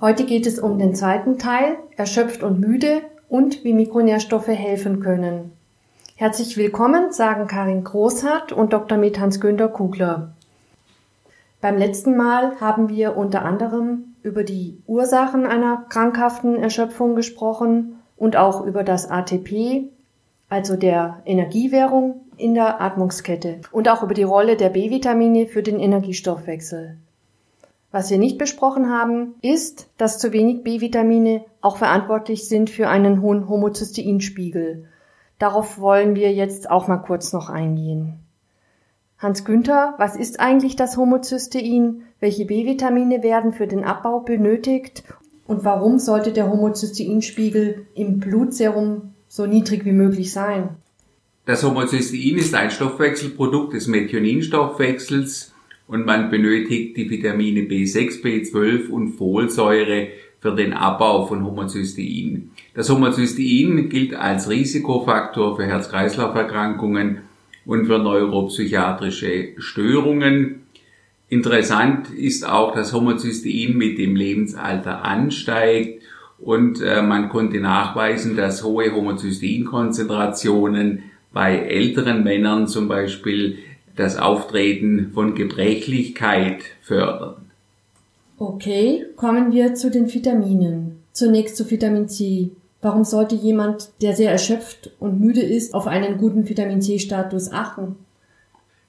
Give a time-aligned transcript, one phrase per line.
[0.00, 5.52] Heute geht es um den zweiten Teil, erschöpft und müde und wie Mikronährstoffe helfen können.
[6.16, 8.96] Herzlich willkommen, sagen Karin Großhardt und Dr.
[8.96, 10.32] Med Hans-Günter Kugler.
[11.60, 18.36] Beim letzten Mal haben wir unter anderem über die Ursachen einer krankhaften Erschöpfung gesprochen und
[18.36, 19.90] auch über das ATP,
[20.48, 25.78] also der Energiewährung in der Atmungskette und auch über die Rolle der B-Vitamine für den
[25.78, 26.96] Energiestoffwechsel.
[27.92, 33.20] Was wir nicht besprochen haben, ist, dass zu wenig B-Vitamine auch verantwortlich sind für einen
[33.20, 34.86] hohen Homozysteinspiegel.
[35.40, 38.20] Darauf wollen wir jetzt auch mal kurz noch eingehen.
[39.18, 42.02] Hans Günther, was ist eigentlich das Homozystein?
[42.20, 45.02] Welche B-Vitamine werden für den Abbau benötigt?
[45.46, 50.76] Und warum sollte der Homozysteinspiegel im Blutserum so niedrig wie möglich sein?
[51.44, 55.52] Das Homozystein ist ein Stoffwechselprodukt des Methioninstoffwechsels
[55.90, 60.06] und man benötigt die Vitamine B6, B12 und Folsäure
[60.38, 62.52] für den Abbau von Homozystein.
[62.74, 67.22] Das Homozystein gilt als Risikofaktor für Herz-Kreislauf-Erkrankungen
[67.66, 70.60] und für neuropsychiatrische Störungen.
[71.28, 76.04] Interessant ist auch, dass Homozystein mit dem Lebensalter ansteigt
[76.38, 83.58] und äh, man konnte nachweisen, dass hohe Homozysteinkonzentrationen bei älteren Männern zum Beispiel
[83.96, 87.50] das Auftreten von Gebrechlichkeit fördern.
[88.38, 91.02] Okay, kommen wir zu den Vitaminen.
[91.12, 92.50] Zunächst zu Vitamin C.
[92.80, 97.96] Warum sollte jemand, der sehr erschöpft und müde ist, auf einen guten Vitamin C-Status achten?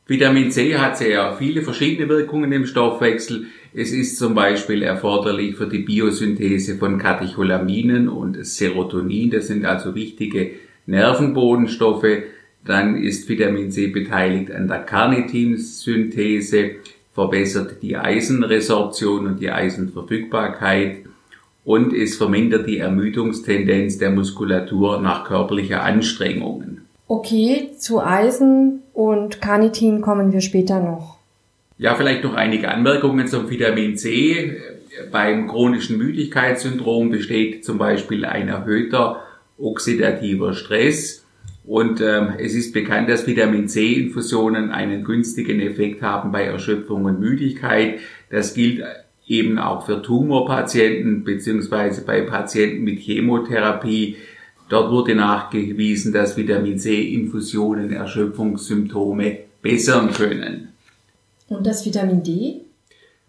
[0.08, 3.46] Vitamin C hat sehr viele verschiedene Wirkungen im Stoffwechsel.
[3.74, 9.32] Es ist zum Beispiel erforderlich für die Biosynthese von Katecholaminen und Serotonin.
[9.32, 10.52] Das sind also wichtige
[10.86, 12.24] Nervenbodenstoffe.
[12.66, 16.72] Dann ist Vitamin C beteiligt an der Carnitinsynthese,
[17.14, 21.06] verbessert die Eisenresorption und die Eisenverfügbarkeit
[21.64, 26.86] und es vermindert die Ermüdungstendenz der Muskulatur nach körperlicher Anstrengungen.
[27.08, 31.18] Okay, zu Eisen und Carnitin kommen wir später noch.
[31.78, 34.58] Ja, vielleicht noch einige Anmerkungen zum Vitamin C.
[35.12, 39.24] Beim chronischen Müdigkeitssyndrom besteht zum Beispiel ein erhöhter
[39.58, 41.21] oxidativer Stress
[41.64, 47.20] und ähm, es ist bekannt, dass Vitamin C-Infusionen einen günstigen Effekt haben bei Erschöpfung und
[47.20, 48.00] Müdigkeit.
[48.30, 48.84] Das gilt
[49.28, 54.18] eben auch für Tumorpatienten beziehungsweise bei Patienten mit Chemotherapie.
[54.70, 60.70] Dort wurde nachgewiesen, dass Vitamin C-Infusionen Erschöpfungssymptome bessern können.
[61.48, 62.62] Und das Vitamin D?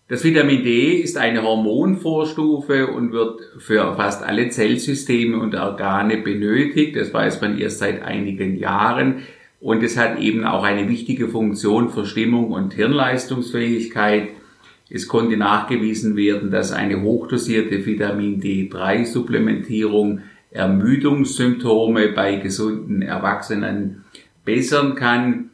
[0.08, 6.96] Das Vitamin D ist eine Hormonvorstufe und wird für fast alle Zellsysteme und Organe benötigt.
[6.96, 9.22] Das weiß man erst seit einigen Jahren.
[9.60, 14.30] Und es hat eben auch eine wichtige Funktion für Stimmung und Hirnleistungsfähigkeit.
[14.90, 20.20] Es konnte nachgewiesen werden, dass eine hochdosierte Vitamin D3-Supplementierung
[20.50, 24.04] Ermüdungssymptome bei gesunden Erwachsenen
[24.44, 25.51] bessern kann.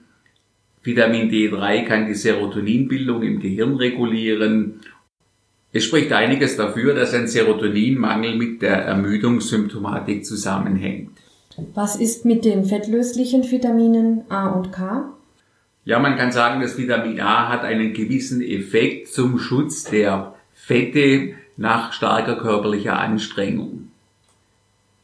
[0.82, 4.80] Vitamin D3 kann die Serotoninbildung im Gehirn regulieren.
[5.72, 11.10] Es spricht einiges dafür, dass ein Serotoninmangel mit der Ermüdungssymptomatik zusammenhängt.
[11.74, 15.12] Was ist mit den fettlöslichen Vitaminen A und K?
[15.84, 21.34] Ja, man kann sagen, das Vitamin A hat einen gewissen Effekt zum Schutz der Fette
[21.56, 23.90] nach starker körperlicher Anstrengung.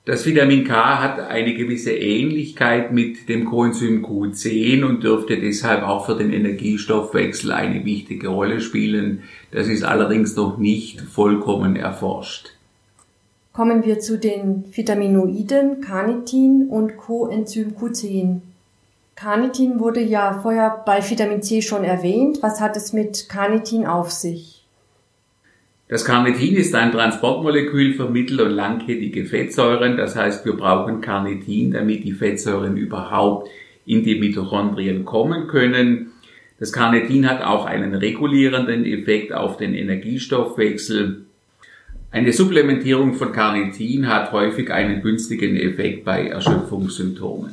[0.06, 6.04] Das Vitamin K hat eine gewisse Ähnlichkeit mit dem Coenzym Q10 und dürfte deshalb auch
[6.04, 9.22] für den Energiestoffwechsel eine wichtige Rolle spielen.
[9.50, 12.50] Das ist allerdings noch nicht vollkommen erforscht.
[13.54, 18.41] Kommen wir zu den Vitaminoiden Carnitin und Coenzym Q10.
[19.15, 22.42] Carnitin wurde ja vorher bei Vitamin C schon erwähnt.
[22.42, 24.53] Was hat es mit Carnitin auf sich?
[25.87, 29.99] Das Carnitin ist ein Transportmolekül für mittel- und langkettige Fettsäuren.
[29.99, 33.50] Das heißt, wir brauchen Carnitin, damit die Fettsäuren überhaupt
[33.84, 36.13] in die Mitochondrien kommen können.
[36.59, 41.27] Das Carnitin hat auch einen regulierenden Effekt auf den Energiestoffwechsel.
[42.10, 47.51] Eine Supplementierung von Carnitin hat häufig einen günstigen Effekt bei Erschöpfungssymptomen.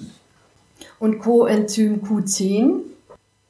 [1.00, 2.82] Und Coenzym Q10?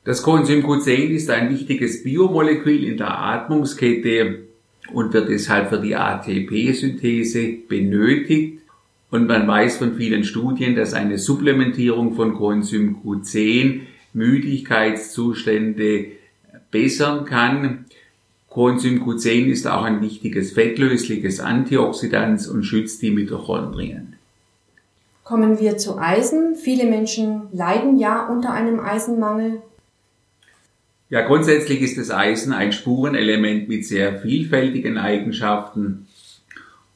[0.06, 4.51] Das Coenzym Q10 ist ein wichtiges Biomolekül in der Atmungskette
[4.94, 8.60] und wird deshalb für die ATP-Synthese benötigt.
[9.10, 13.82] Und man weiß von vielen Studien, dass eine Supplementierung von Coenzym Q10
[14.14, 16.08] Müdigkeitszustände
[16.72, 17.86] bessern kann.
[18.50, 24.16] Coenzym Q10 ist auch ein wichtiges fettlösliches Antioxidant und schützt die Mitochondrien.
[25.24, 26.56] Kommen wir zu Eisen.
[26.56, 29.62] Viele Menschen leiden ja unter einem Eisenmangel.
[31.12, 36.08] Ja, grundsätzlich ist das Eisen ein Spurenelement mit sehr vielfältigen Eigenschaften.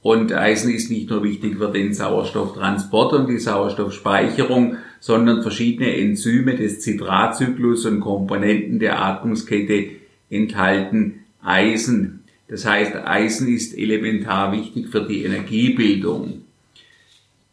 [0.02, 6.56] Und Eisen ist nicht nur wichtig für den Sauerstofftransport und die Sauerstoffspeicherung, sondern verschiedene Enzyme
[6.56, 9.90] des Zitratzyklus und Komponenten der Atmungskette
[10.30, 12.24] enthalten Eisen.
[12.48, 16.45] Das heißt, Eisen ist elementar wichtig für die Energiebildung.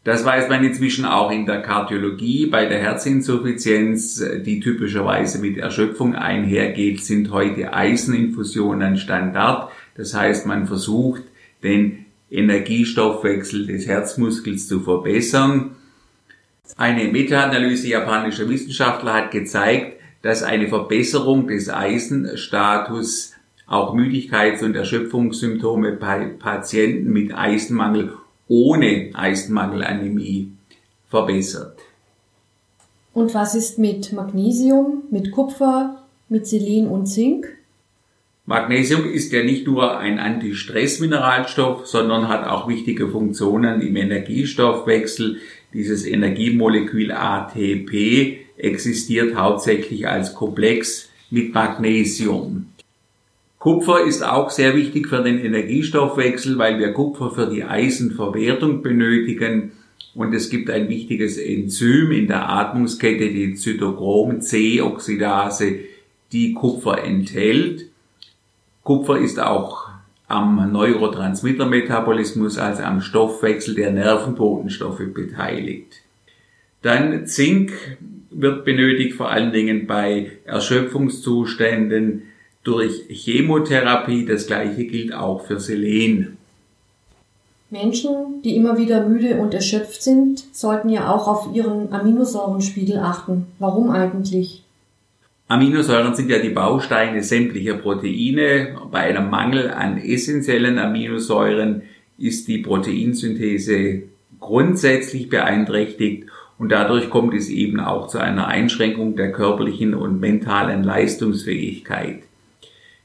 [0.03, 2.47] Das weiß man inzwischen auch in der Kardiologie.
[2.47, 9.71] Bei der Herzinsuffizienz, die typischerweise mit Erschöpfung einhergeht, sind heute Eiseninfusionen Standard.
[9.95, 11.23] Das heißt, man versucht,
[11.63, 15.77] den Energiestoffwechsel des Herzmuskels zu verbessern.
[16.75, 23.33] Eine Meta-Analyse japanischer Wissenschaftler hat gezeigt, dass eine Verbesserung des Eisenstatus
[23.67, 28.17] auch Müdigkeits- und Erschöpfungssymptome bei Patienten mit Eisenmangel
[28.53, 30.51] ohne Eisenmangelanämie
[31.09, 31.79] verbessert.
[33.11, 37.47] Und was ist mit Magnesium, mit Kupfer, mit Selen und Zink?
[38.45, 45.37] Magnesium ist ja nicht nur ein Antistressmineralstoff, sondern hat auch wichtige Funktionen im Energiestoffwechsel.
[45.73, 52.67] Dieses Energiemolekül ATP existiert hauptsächlich als Komplex mit Magnesium.
[53.63, 59.71] Kupfer ist auch sehr wichtig für den Energiestoffwechsel, weil wir Kupfer für die Eisenverwertung benötigen.
[60.13, 65.79] Und es gibt ein wichtiges Enzym in der Atmungskette, die Zytochrom-C-Oxidase,
[66.33, 67.85] die Kupfer enthält.
[68.83, 69.87] Kupfer ist auch
[70.27, 76.01] am Neurotransmittermetabolismus, also am Stoffwechsel der Nervenbotenstoffe beteiligt.
[76.81, 77.71] Dann Zink
[78.29, 82.23] wird benötigt vor allen Dingen bei Erschöpfungszuständen,
[82.63, 84.25] durch Chemotherapie.
[84.25, 86.37] Das gleiche gilt auch für Selen.
[87.69, 93.47] Menschen, die immer wieder müde und erschöpft sind, sollten ja auch auf ihren Aminosäurenspiegel achten.
[93.57, 94.63] Warum eigentlich?
[95.47, 98.77] Aminosäuren sind ja die Bausteine sämtlicher Proteine.
[98.91, 101.81] Bei einem Mangel an essentiellen Aminosäuren
[102.17, 104.03] ist die Proteinsynthese
[104.39, 106.27] grundsätzlich beeinträchtigt
[106.59, 112.23] und dadurch kommt es eben auch zu einer Einschränkung der körperlichen und mentalen Leistungsfähigkeit.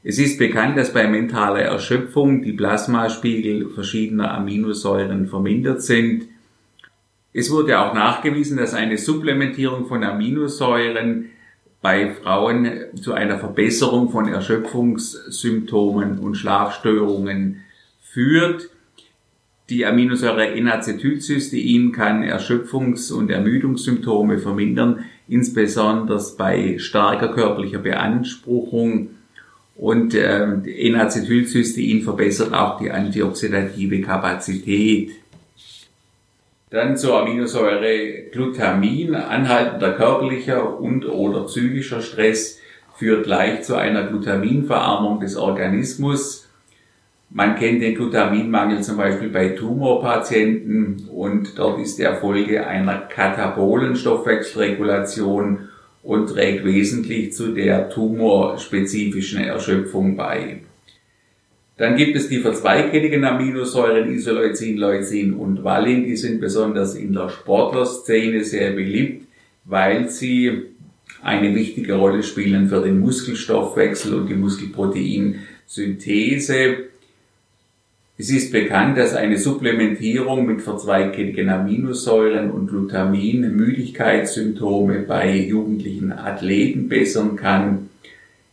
[0.01, 6.29] Es ist bekannt, dass bei mentaler Erschöpfung die Plasmaspiegel verschiedener Aminosäuren vermindert sind.
[7.33, 11.31] Es wurde auch nachgewiesen, dass eine Supplementierung von Aminosäuren
[11.81, 12.69] bei Frauen
[13.01, 17.61] zu einer Verbesserung von Erschöpfungssymptomen und Schlafstörungen
[18.01, 18.69] führt.
[19.69, 29.09] Die Aminosäure N-Acetylcystein kann Erschöpfungs- und Ermüdungssymptome vermindern, insbesondere bei starker körperlicher Beanspruchung
[29.79, 35.11] und äh, N-Acetylcystein verbessert auch die antioxidative Kapazität.
[36.69, 39.15] Dann zur Aminosäure Glutamin.
[39.15, 42.59] Anhaltender körperlicher und oder psychischer Stress
[42.97, 46.49] führt leicht zu einer Glutaminverarmung des Organismus.
[47.29, 53.95] Man kennt den Glutaminmangel zum Beispiel bei Tumorpatienten und dort ist der Folge einer katabolen
[53.95, 55.68] Stoffwechselregulation
[56.03, 60.61] und trägt wesentlich zu der tumorspezifischen Erschöpfung bei.
[61.77, 66.03] Dann gibt es die verzweigkettigen Aminosäuren Isoleucin, Leucin und Valin.
[66.03, 69.27] Die sind besonders in der Sportlerszene sehr beliebt,
[69.63, 70.63] weil sie
[71.23, 76.89] eine wichtige Rolle spielen für den Muskelstoffwechsel und die Muskelproteinsynthese.
[78.21, 86.89] Es ist bekannt, dass eine Supplementierung mit verzweigkettigen Aminosäuren und Glutamin Müdigkeitssymptome bei jugendlichen Athleten
[86.89, 87.87] bessern kann.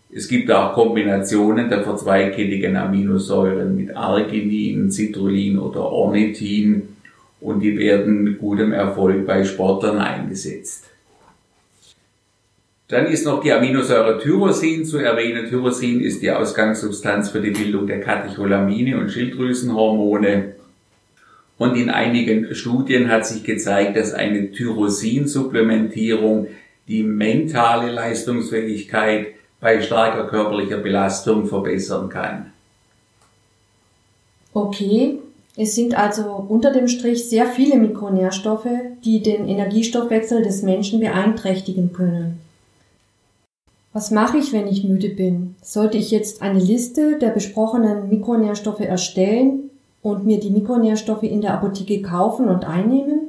[0.08, 6.82] Es gibt auch Kombinationen der verzweigkettigen Aminosäuren mit Arginin, Citrullin oder Ornithin
[7.40, 10.84] und die werden mit gutem Erfolg bei Sportlern eingesetzt.
[12.88, 15.48] Dann ist noch die Aminosäure Tyrosin zu erwähnen.
[15.48, 20.54] Tyrosin ist die Ausgangssubstanz für die Bildung der Katecholamine und Schilddrüsenhormone.
[21.58, 26.46] Und in einigen Studien hat sich gezeigt, dass eine Tyrosinsupplementierung
[26.86, 29.28] die mentale Leistungsfähigkeit
[29.60, 32.52] bei starker körperlicher Belastung verbessern kann.
[34.52, 35.18] Okay,
[35.56, 38.68] es sind also unter dem Strich sehr viele Mikronährstoffe,
[39.04, 42.45] die den Energiestoffwechsel des Menschen beeinträchtigen können.
[43.96, 45.54] Was mache ich, wenn ich müde bin?
[45.62, 49.70] Sollte ich jetzt eine Liste der besprochenen Mikronährstoffe erstellen
[50.02, 53.28] und mir die Mikronährstoffe in der Apotheke kaufen und einnehmen?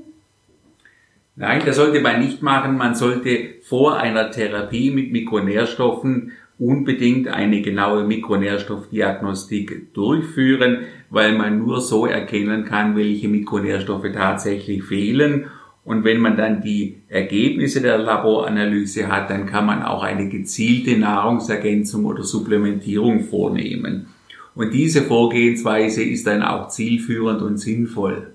[1.37, 2.75] Nein, das sollte man nicht machen.
[2.75, 3.29] Man sollte
[3.63, 12.65] vor einer Therapie mit Mikronährstoffen unbedingt eine genaue Mikronährstoffdiagnostik durchführen, weil man nur so erkennen
[12.65, 15.45] kann, welche Mikronährstoffe tatsächlich fehlen
[15.87, 20.97] und wenn man dann die Ergebnisse der Laboranalyse hat, dann kann man auch eine gezielte
[20.97, 24.07] Nahrungsergänzung oder Supplementierung vornehmen.
[24.53, 28.33] Und diese Vorgehensweise ist dann auch zielführend und sinnvoll.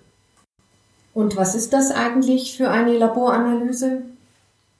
[1.12, 4.00] Und was ist das eigentlich für eine Laboranalyse?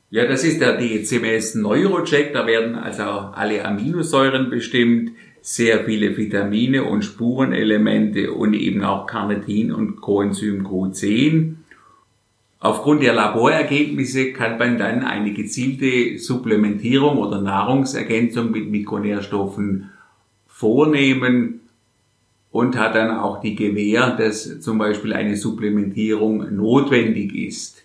[0.08, 2.32] Ja, das ist der DCMS Neurocheck.
[2.32, 5.10] Da werden also alle Aminosäuren bestimmt,
[5.42, 11.56] sehr viele Vitamine und Spurenelemente und eben auch Carnitin und Coenzym Q10.
[12.64, 19.90] Aufgrund der Laborergebnisse kann man dann eine gezielte Supplementierung oder Nahrungsergänzung mit Mikronährstoffen
[20.46, 21.62] vornehmen
[22.52, 27.82] und hat dann auch die Gewähr, dass zum Beispiel eine Supplementierung notwendig ist.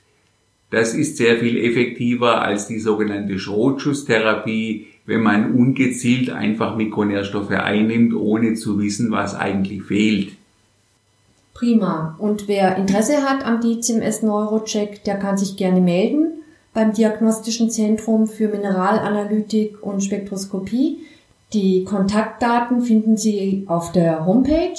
[0.70, 8.14] Das ist sehr viel effektiver als die sogenannte Schrotschuss-Therapie, wenn man ungezielt einfach Mikronährstoffe einnimmt,
[8.14, 10.37] ohne zu wissen, was eigentlich fehlt.
[11.58, 12.16] Prima.
[12.20, 18.28] Und wer Interesse hat am DCMS Neurocheck, der kann sich gerne melden beim Diagnostischen Zentrum
[18.28, 21.00] für Mineralanalytik und Spektroskopie.
[21.54, 24.76] Die Kontaktdaten finden Sie auf der Homepage.